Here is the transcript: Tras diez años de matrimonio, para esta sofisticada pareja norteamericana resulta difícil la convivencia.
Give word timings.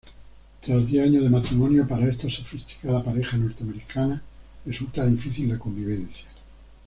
Tras 0.61 0.87
diez 0.87 1.03
años 1.05 1.21
de 1.21 1.29
matrimonio, 1.29 1.87
para 1.87 2.07
esta 2.09 2.27
sofisticada 2.27 3.03
pareja 3.03 3.37
norteamericana 3.37 4.19
resulta 4.65 5.05
difícil 5.05 5.49
la 5.49 5.59
convivencia. 5.59 6.25